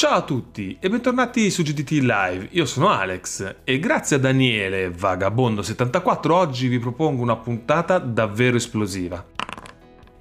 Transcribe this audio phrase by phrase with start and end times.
[0.00, 4.88] Ciao a tutti e bentornati su GTT Live, io sono Alex e grazie a Daniele
[4.88, 9.22] Vagabondo74 oggi vi propongo una puntata davvero esplosiva.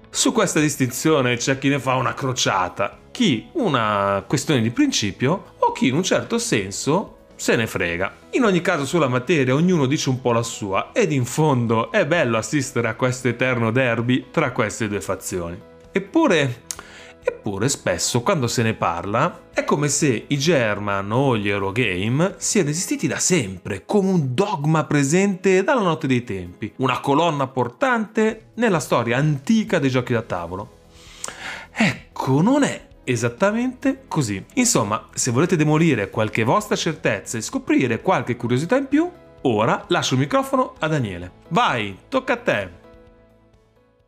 [0.08, 5.72] Su questa distinzione c'è chi ne fa una crociata, chi una questione di principio o
[5.72, 8.14] chi in un certo senso se ne frega.
[8.34, 12.06] In ogni caso sulla materia ognuno dice un po' la sua ed in fondo è
[12.06, 15.60] bello assistere a questo eterno derby tra queste due fazioni.
[15.92, 16.66] Eppure,
[17.24, 22.70] eppure spesso quando se ne parla è come se i German o gli Eurogame siano
[22.70, 28.80] esistiti da sempre, come un dogma presente dalla notte dei tempi, una colonna portante nella
[28.80, 30.78] storia antica dei giochi da tavolo.
[31.74, 34.44] Ecco, non è esattamente così.
[34.56, 39.10] Insomma, se volete demolire qualche vostra certezza e scoprire qualche curiosità in più,
[39.42, 41.32] ora lascio il microfono a Daniele.
[41.50, 42.80] Vai, tocca a te!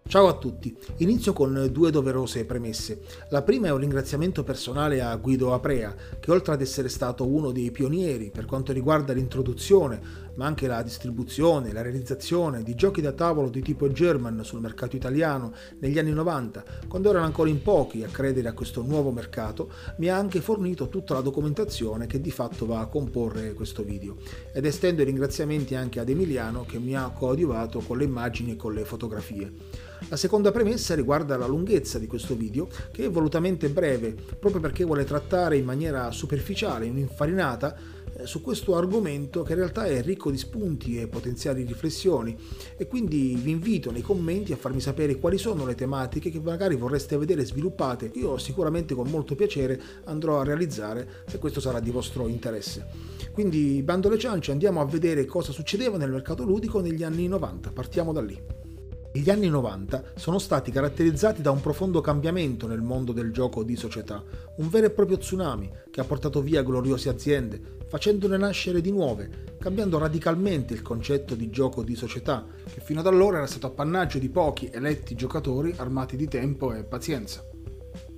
[0.06, 3.04] Ciao a tutti, inizio con due doverose premesse.
[3.30, 7.52] La prima è un ringraziamento personale a Guido Aprea, che oltre ad essere stato uno
[7.52, 10.02] dei pionieri per quanto riguarda l'introduzione,
[10.36, 14.96] ma anche la distribuzione, la realizzazione di giochi da tavolo di tipo German sul mercato
[14.96, 19.72] italiano negli anni 90, quando erano ancora in pochi a credere a questo nuovo mercato,
[19.98, 24.18] mi ha anche fornito tutta la documentazione che di fatto va a comporre questo video.
[24.54, 28.56] Ed estendo i ringraziamenti anche ad Emiliano che mi ha coadiuvato con le immagini e
[28.56, 29.52] con le fotografie.
[30.10, 34.84] La seconda premessa riguarda la lunghezza di questo video, che è volutamente breve, proprio perché
[34.84, 37.76] vuole trattare in maniera superficiale, un'infarinata,
[38.26, 42.38] su questo argomento che in realtà è ricco di spunti e potenziali riflessioni
[42.78, 46.76] e quindi vi invito nei commenti a farmi sapere quali sono le tematiche che magari
[46.76, 48.12] vorreste vedere sviluppate.
[48.16, 52.86] Io sicuramente con molto piacere andrò a realizzare se questo sarà di vostro interesse.
[53.32, 57.72] Quindi bando le ciance andiamo a vedere cosa succedeva nel mercato ludico negli anni 90.
[57.72, 58.63] Partiamo da lì.
[59.16, 63.76] Gli anni 90 sono stati caratterizzati da un profondo cambiamento nel mondo del gioco di
[63.76, 64.24] società,
[64.58, 69.56] un vero e proprio tsunami che ha portato via gloriose aziende, facendone nascere di nuove,
[69.60, 72.44] cambiando radicalmente il concetto di gioco di società,
[72.74, 76.84] che fino ad allora era stato appannaggio di pochi eletti giocatori armati di tempo e
[76.84, 77.53] pazienza.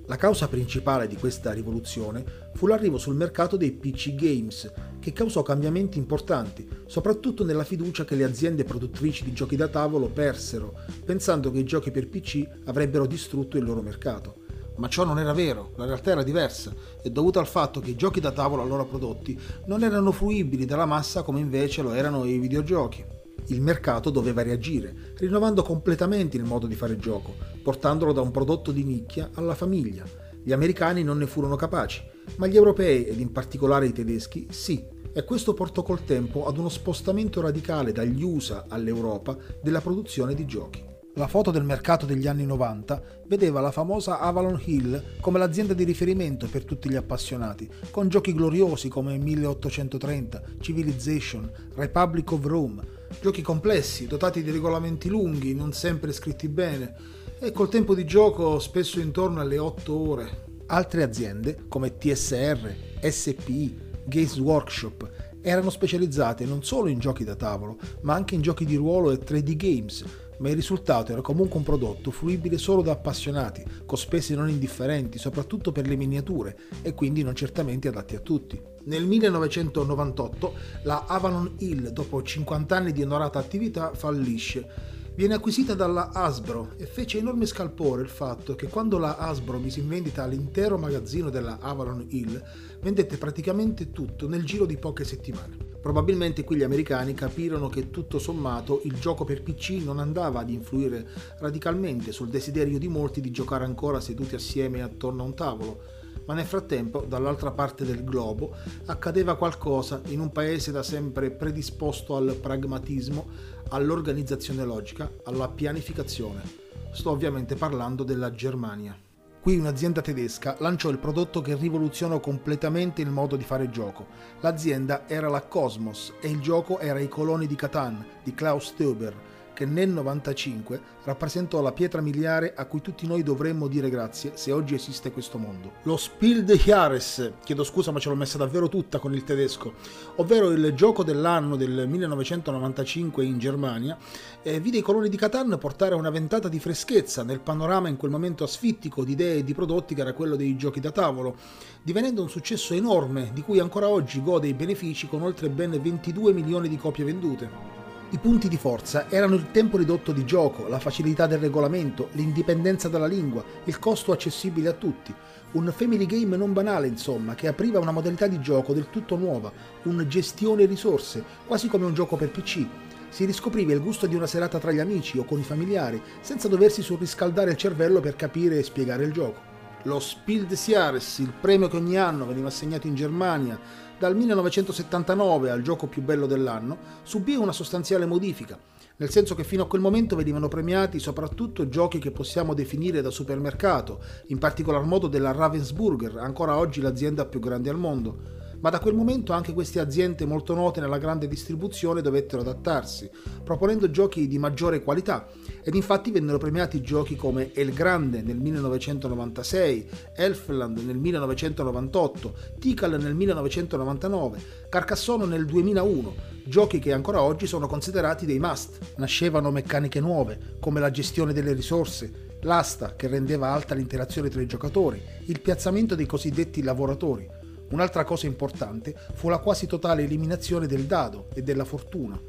[0.08, 2.24] La causa principale di questa rivoluzione
[2.54, 8.14] fu l'arrivo sul mercato dei PC Games, che causò cambiamenti importanti, soprattutto nella fiducia che
[8.14, 10.74] le aziende produttrici di giochi da tavolo persero,
[11.04, 14.44] pensando che i giochi per PC avrebbero distrutto il loro mercato.
[14.76, 16.72] Ma ciò non era vero, la realtà era diversa,
[17.02, 20.86] e dovuta al fatto che i giochi da tavolo allora prodotti non erano fruibili dalla
[20.86, 23.15] massa come invece lo erano i videogiochi
[23.48, 28.72] il mercato doveva reagire, rinnovando completamente il modo di fare gioco, portandolo da un prodotto
[28.72, 30.04] di nicchia alla famiglia.
[30.42, 32.02] Gli americani non ne furono capaci,
[32.36, 36.58] ma gli europei ed in particolare i tedeschi sì, e questo portò col tempo ad
[36.58, 40.95] uno spostamento radicale dagli USA all'Europa della produzione di giochi.
[41.18, 45.82] La foto del mercato degli anni 90 vedeva la famosa Avalon Hill come l'azienda di
[45.82, 52.82] riferimento per tutti gli appassionati, con giochi gloriosi come 1830, Civilization, Republic of Rome,
[53.18, 56.94] Giochi complessi, dotati di regolamenti lunghi, non sempre scritti bene
[57.38, 60.44] e col tempo di gioco spesso intorno alle 8 ore.
[60.66, 65.10] Altre aziende, come TSR, SPI, Games Workshop,
[65.40, 69.18] erano specializzate non solo in giochi da tavolo, ma anche in giochi di ruolo e
[69.18, 70.04] 3D games,
[70.38, 75.18] ma il risultato era comunque un prodotto fruibile solo da appassionati, con spese non indifferenti,
[75.18, 78.60] soprattutto per le miniature, e quindi non certamente adatti a tutti.
[78.84, 80.54] Nel 1998
[80.84, 84.94] la Avalon Hill, dopo 50 anni di onorata attività, fallisce.
[85.16, 89.80] Viene acquisita dalla Hasbro e fece enorme scalpore il fatto che quando la Hasbro mise
[89.80, 92.42] in vendita l'intero magazzino della Avalon Hill,
[92.82, 95.65] vendette praticamente tutto nel giro di poche settimane.
[95.86, 100.50] Probabilmente qui gli americani capirono che tutto sommato il gioco per PC non andava ad
[100.50, 101.06] influire
[101.38, 105.82] radicalmente sul desiderio di molti di giocare ancora seduti assieme attorno a un tavolo,
[106.24, 108.56] ma nel frattempo dall'altra parte del globo
[108.86, 113.28] accadeva qualcosa in un paese da sempre predisposto al pragmatismo,
[113.68, 116.42] all'organizzazione logica, alla pianificazione.
[116.90, 119.05] Sto ovviamente parlando della Germania.
[119.46, 124.06] Qui un'azienda tedesca lanciò il prodotto che rivoluzionò completamente il modo di fare gioco.
[124.40, 129.14] L'azienda era la Cosmos e il gioco era I coloni di Catan di Klaus Teuber,
[129.56, 134.52] che nel 95 rappresentò la pietra miliare a cui tutti noi dovremmo dire grazie se
[134.52, 135.72] oggi esiste questo mondo.
[135.84, 139.72] Lo Spiel des Jahres, chiedo scusa ma ce l'ho messa davvero tutta con il tedesco,
[140.16, 143.96] ovvero il gioco dell'anno del 1995 in Germania,
[144.42, 148.10] eh, vide i coloni di Catan portare una ventata di freschezza nel panorama in quel
[148.10, 151.36] momento asfittico di idee e di prodotti che era quello dei giochi da tavolo,
[151.82, 156.34] divenendo un successo enorme di cui ancora oggi gode i benefici con oltre ben 22
[156.34, 157.75] milioni di copie vendute.
[158.08, 162.88] I punti di forza erano il tempo ridotto di gioco, la facilità del regolamento, l'indipendenza
[162.88, 165.12] dalla lingua, il costo accessibile a tutti.
[165.52, 169.50] Un family game non banale, insomma, che apriva una modalità di gioco del tutto nuova,
[169.82, 172.64] un gestione risorse, quasi come un gioco per PC.
[173.08, 176.46] Si riscopriva il gusto di una serata tra gli amici o con i familiari, senza
[176.46, 179.55] doversi surriscaldare il cervello per capire e spiegare il gioco.
[179.86, 183.56] Lo Spiel des Jahres, il premio che ogni anno veniva assegnato in Germania,
[183.96, 188.58] dal 1979 al gioco più bello dell'anno, subì una sostanziale modifica,
[188.96, 193.10] nel senso che fino a quel momento venivano premiati soprattutto giochi che possiamo definire da
[193.10, 198.78] supermercato, in particolar modo della Ravensburger, ancora oggi l'azienda più grande al mondo ma da
[198.78, 203.10] quel momento anche queste aziende molto note nella grande distribuzione dovettero adattarsi,
[203.44, 205.28] proponendo giochi di maggiore qualità
[205.62, 213.14] ed infatti vennero premiati giochi come El Grande nel 1996, Elfland nel 1998, Tikal nel
[213.14, 214.38] 1999,
[214.68, 216.14] Carcassonne nel 2001,
[216.44, 218.94] giochi che ancora oggi sono considerati dei must.
[218.96, 224.46] Nascevano meccaniche nuove, come la gestione delle risorse, l'asta che rendeva alta l'interazione tra i
[224.46, 227.28] giocatori, il piazzamento dei cosiddetti lavoratori,
[227.70, 232.20] Un'altra cosa importante fu la quasi totale eliminazione del dado e della fortuna,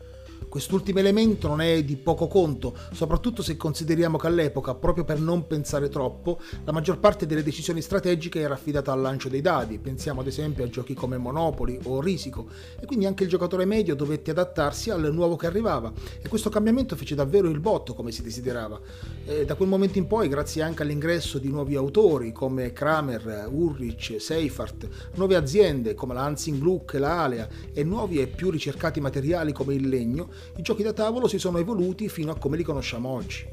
[0.50, 5.46] Quest'ultimo elemento non è di poco conto, soprattutto se consideriamo che all'epoca, proprio per non
[5.46, 10.22] pensare troppo, la maggior parte delle decisioni strategiche era affidata al lancio dei dadi, pensiamo
[10.22, 12.48] ad esempio a giochi come Monopoli o Risico,
[12.80, 15.92] e quindi anche il giocatore medio dovette adattarsi al nuovo che arrivava,
[16.22, 18.80] e questo cambiamento fece davvero il botto come si desiderava.
[19.26, 24.16] E da quel momento in poi, grazie anche all'ingresso di nuovi autori come Kramer, Ulrich,
[24.20, 29.52] Seifert, nuove aziende come la Hansing Gluck la Alea, e nuovi e più ricercati materiali
[29.52, 30.27] come il legno,
[30.58, 33.46] i giochi da tavolo si sono evoluti fino a come li conosciamo oggi.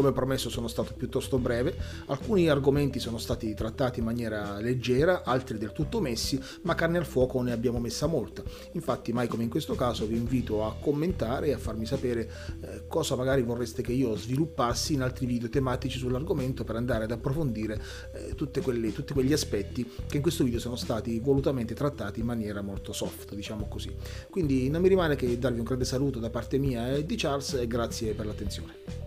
[0.00, 1.76] Come promesso sono stato piuttosto breve,
[2.06, 7.04] alcuni argomenti sono stati trattati in maniera leggera, altri del tutto messi, ma carne al
[7.04, 8.42] fuoco ne abbiamo messa molta.
[8.72, 12.30] Infatti, mai come in questo caso, vi invito a commentare e a farmi sapere
[12.62, 17.10] eh, cosa magari vorreste che io sviluppassi in altri video tematici sull'argomento per andare ad
[17.10, 17.78] approfondire
[18.14, 22.62] eh, quelle, tutti quegli aspetti che in questo video sono stati volutamente trattati in maniera
[22.62, 23.94] molto soft, diciamo così.
[24.30, 27.52] Quindi non mi rimane che darvi un grande saluto da parte mia e di Charles
[27.52, 28.99] e grazie per l'attenzione.